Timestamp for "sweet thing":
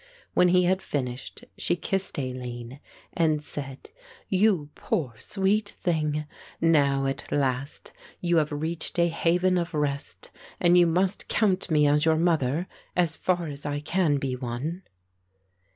5.19-6.25